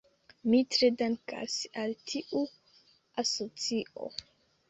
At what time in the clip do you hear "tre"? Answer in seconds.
0.75-0.87